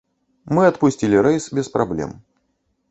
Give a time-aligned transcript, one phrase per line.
[0.57, 2.21] Мы адпусцілі рэйс без праблем.